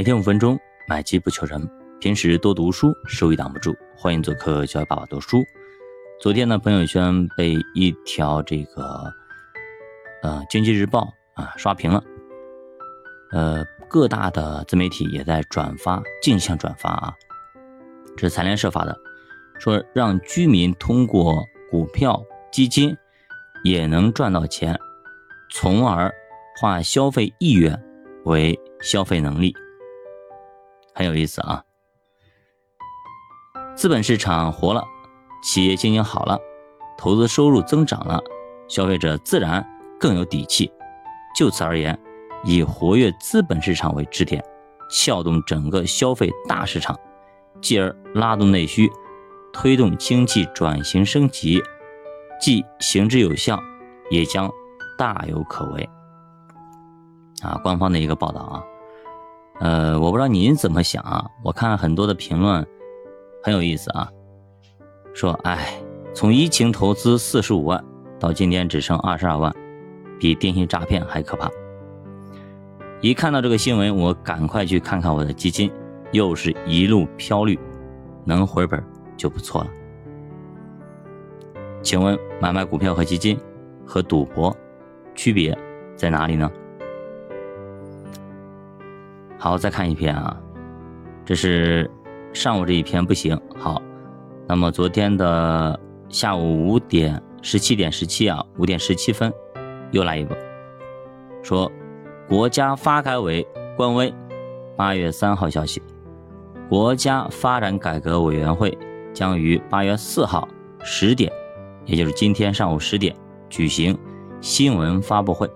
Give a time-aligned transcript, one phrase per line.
[0.00, 0.58] 每天五分钟，
[0.88, 1.60] 买机不求人。
[2.00, 3.76] 平时多读书，收益挡不住。
[3.94, 5.44] 欢迎做客教爸爸读书。
[6.18, 9.12] 昨天呢，朋友圈被一条这个
[10.22, 12.02] 呃经济日报啊刷屏了，
[13.32, 17.12] 呃各大的自媒体也在转发，竞相转发啊。
[18.16, 18.98] 这是财联社发的，
[19.58, 22.96] 说让居民通过股票基金
[23.64, 24.80] 也能赚到钱，
[25.50, 26.10] 从而
[26.58, 27.78] 化消费意愿
[28.24, 29.54] 为消费能力。
[31.00, 31.64] 很有意思啊！
[33.74, 34.84] 资本市场活了，
[35.42, 36.38] 企业经营好了，
[36.98, 38.22] 投资收入增长了，
[38.68, 39.66] 消费者自然
[39.98, 40.70] 更有底气。
[41.34, 41.98] 就此而言，
[42.44, 44.44] 以活跃资本市场为支点，
[44.90, 46.94] 撬动整个消费大市场，
[47.62, 48.90] 继而拉动内需，
[49.54, 51.62] 推动经济转型升级，
[52.38, 53.58] 既行之有效，
[54.10, 54.50] 也将
[54.98, 55.88] 大有可为。
[57.40, 58.62] 啊，官方的一个报道啊。
[59.60, 61.30] 呃，我不知道您怎么想啊？
[61.44, 62.66] 我看很多的评论
[63.42, 64.10] 很有意思啊，
[65.12, 65.74] 说，哎，
[66.14, 67.84] 从疫情投资四十五万
[68.18, 69.54] 到今天只剩二十二万，
[70.18, 71.50] 比电信诈骗还可怕。
[73.02, 75.70] 一看到这个新闻，我赶快去看看我的基金，
[76.10, 77.58] 又是一路飘绿，
[78.24, 78.82] 能回本
[79.14, 79.70] 就不错了。
[81.82, 83.38] 请问买卖股票和基金
[83.86, 84.56] 和赌博
[85.14, 85.56] 区别
[85.96, 86.50] 在哪里呢？
[89.42, 90.36] 好，再看一篇啊，
[91.24, 91.90] 这是
[92.34, 93.40] 上午这一篇不行。
[93.56, 93.80] 好，
[94.46, 99.32] 那么昨天的下午五点十七点十七啊，五点十七分
[99.92, 100.36] 又来一个，
[101.42, 101.72] 说
[102.28, 103.44] 国家发改委
[103.78, 104.12] 官微
[104.76, 105.82] 八月三号消息，
[106.68, 108.76] 国家发展改革委员会
[109.14, 110.46] 将于八月四号
[110.82, 111.32] 十点，
[111.86, 113.16] 也就是今天上午十点
[113.48, 113.98] 举行
[114.42, 115.50] 新闻发布会，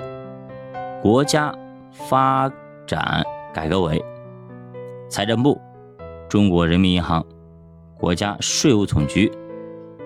[1.02, 1.54] 国家
[1.92, 2.50] 发
[2.86, 3.22] 展。
[3.54, 4.04] 改革委、
[5.08, 5.60] 财政部、
[6.28, 7.24] 中国人民银行、
[7.96, 9.30] 国家税务总局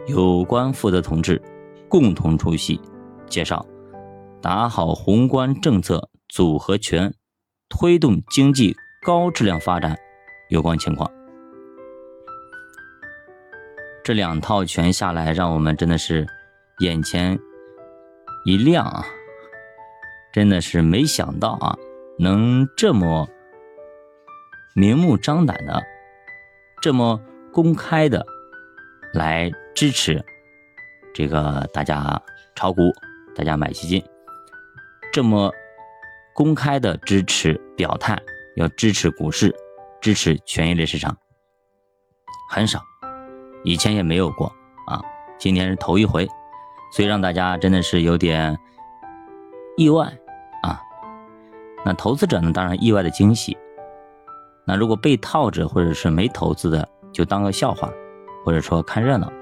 [0.07, 1.41] 有关负责同志
[1.89, 2.79] 共同出席，
[3.27, 3.65] 介绍
[4.43, 7.11] 打好宏观政策组合拳，
[7.71, 9.97] 推动经济高质量发展
[10.51, 11.11] 有关情况。
[14.05, 16.27] 这两套拳下来，让我们真的是
[16.81, 17.39] 眼前
[18.45, 19.07] 一亮啊！
[20.35, 21.75] 真的是没想到啊，
[22.19, 23.27] 能这么。
[24.79, 25.83] 明目张胆的，
[26.81, 27.21] 这么
[27.53, 28.25] 公开的
[29.13, 30.25] 来支持
[31.13, 32.23] 这个大家
[32.55, 32.83] 炒股，
[33.35, 34.01] 大家买基金，
[35.13, 35.53] 这么
[36.33, 38.17] 公开的支持表态，
[38.55, 39.53] 要支持股市，
[40.01, 41.17] 支持权益类市场，
[42.49, 42.81] 很少，
[43.65, 44.47] 以前也没有过
[44.87, 45.03] 啊，
[45.39, 46.25] 今天是头一回，
[46.93, 48.57] 所以让大家真的是有点
[49.77, 50.07] 意外
[50.63, 50.81] 啊。
[51.85, 53.59] 那投资者呢，当然意外的惊喜。
[54.69, 57.91] 那如果被套着或者是没投资的，就当个笑话，
[58.45, 59.33] 或者说看热闹。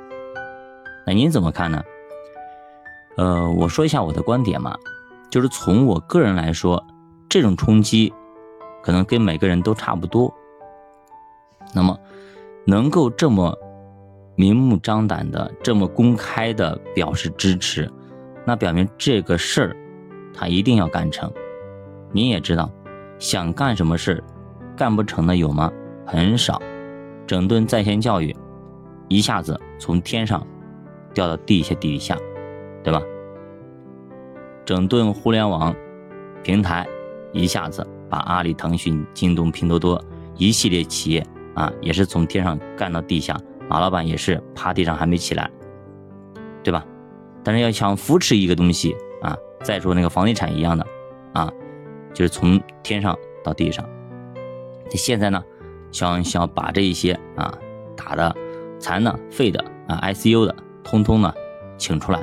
[1.05, 1.83] 那您怎么看呢？
[3.17, 4.77] 呃，我说一下我的观点嘛，
[5.29, 6.81] 就是从我个人来说，
[7.29, 8.15] 这种冲击
[8.85, 10.33] 可能跟每个人都差不多。
[11.75, 11.99] 那么，
[12.65, 13.53] 能够这么
[14.37, 17.91] 明目张胆的、这么公开的表示支持，
[18.45, 19.77] 那表明这个事儿
[20.33, 21.29] 他一定要干成。
[22.13, 22.71] 您也知道，
[23.19, 24.23] 想干什么事儿。
[24.77, 25.73] 干不成的有吗？
[26.07, 26.61] 很少。
[27.27, 28.33] 整顿在线教育，
[29.09, 30.47] 一下子从天上
[31.13, 32.17] 掉到地下地底下，
[32.85, 33.03] 对吧？
[34.65, 35.75] 整顿互联网
[36.45, 36.87] 平台，
[37.33, 40.01] 一下子把阿里、腾讯、京东、拼多多
[40.37, 43.37] 一系列企业啊，也是从天上干到地下。
[43.69, 45.51] 马老板也是趴地上还没起来，
[46.63, 46.85] 对吧？
[47.43, 50.87] 但是要想扶持一个东西啊，再说那个房地产一样的
[51.33, 51.51] 啊，
[52.15, 53.85] 就是从天上到地上。
[54.91, 55.43] 现在呢，
[55.91, 57.53] 想想把这一些啊
[57.97, 58.35] 打的
[58.79, 60.55] 残的、废的啊、ICU 的，
[60.85, 61.33] 通通呢
[61.77, 62.21] 请出来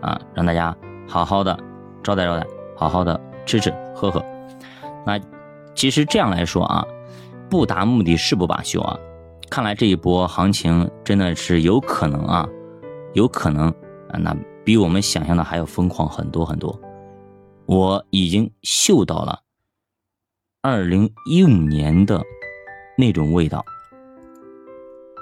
[0.00, 0.76] 啊，让大家
[1.06, 1.58] 好好的
[2.02, 2.46] 招待招待，
[2.76, 4.24] 好好的吃吃喝喝。
[5.06, 5.20] 那
[5.74, 6.86] 其实这样来说啊，
[7.50, 8.98] 不达目的誓不罢休啊。
[9.50, 12.48] 看来这一波行情真的是有可能啊，
[13.14, 13.68] 有可能
[14.10, 16.78] 啊，那比我们想象的还要疯狂很多很多。
[17.64, 19.38] 我已经嗅到了。
[20.60, 22.20] 二零一五年的
[22.96, 23.64] 那种味道，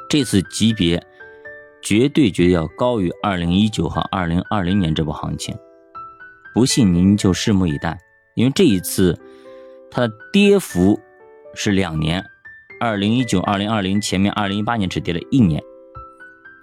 [0.08, 0.98] 这次级别
[1.82, 5.54] 绝对绝对要高于二零一九和二零二零年这波行情。
[6.54, 7.98] 不信您就拭目以待，
[8.34, 9.18] 因为这一次
[9.90, 10.98] 它的跌幅
[11.54, 12.24] 是两年，
[12.80, 15.62] 二零一九、二零二零前面二零一八年只跌了一年，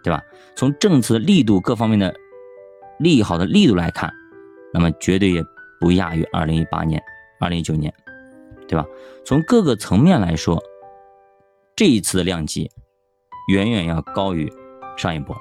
[0.03, 0.19] 对吧？
[0.55, 2.11] 从政策力度各方面的
[2.97, 4.11] 利好的力度来看，
[4.73, 5.45] 那么绝对也
[5.79, 6.99] 不亚于二零一八年、
[7.39, 7.93] 二零一九年。
[8.73, 8.87] 对吧？
[9.23, 10.59] 从各个层面来说，
[11.75, 12.71] 这一次的量级
[13.47, 14.51] 远远要高于
[14.97, 15.37] 上一波，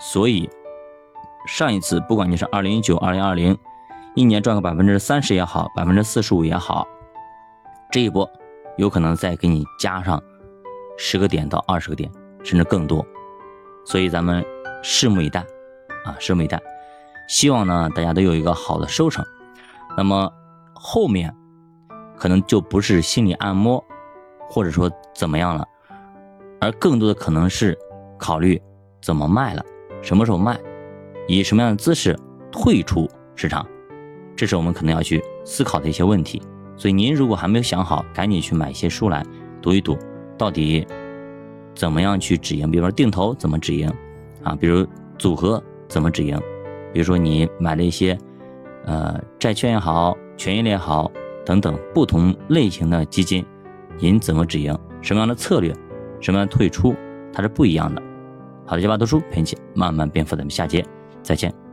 [0.00, 0.48] 所以
[1.46, 3.54] 上一次不管你是二零一九、二零二零，
[4.14, 6.88] 一年赚个百分之三十也好，百分之四十五也好，
[7.92, 8.26] 这一波
[8.78, 10.22] 有可能再给你加上
[10.96, 12.10] 十个点到二十个点，
[12.42, 13.06] 甚至更多，
[13.84, 14.42] 所以咱们
[14.82, 15.40] 拭目以待
[16.06, 16.58] 啊，拭目以待。
[17.28, 19.22] 希望呢大家都有一个好的收成，
[19.94, 20.32] 那么
[20.72, 21.36] 后面。
[22.16, 23.82] 可能就不是心理按摩，
[24.48, 25.64] 或者说怎么样了，
[26.60, 27.76] 而更多的可能是
[28.18, 28.60] 考虑
[29.02, 29.64] 怎么卖了，
[30.02, 30.58] 什么时候卖，
[31.28, 32.18] 以什么样的姿势
[32.50, 33.66] 退出市场，
[34.34, 36.42] 这是我们可能要去思考的一些问题。
[36.76, 39.24] 所以您如果还没有想好，赶紧去买一些书来
[39.60, 39.96] 读一读，
[40.38, 40.86] 到底
[41.74, 42.70] 怎么样去止盈？
[42.70, 43.92] 比如说定投怎么止盈
[44.42, 44.54] 啊？
[44.54, 44.86] 比如
[45.18, 46.38] 组合怎么止盈？
[46.92, 48.18] 比如说你买了一些
[48.86, 51.10] 呃债券也好，权益类也好。
[51.46, 53.46] 等等不同类型的基金，
[53.98, 54.76] 您怎么止盈？
[55.00, 55.72] 什么样的策略？
[56.20, 56.94] 什么样的退出？
[57.32, 58.02] 它是不一样的。
[58.66, 60.84] 好的，加巴读书陪你慢慢变富，咱们下节
[61.22, 61.65] 再见。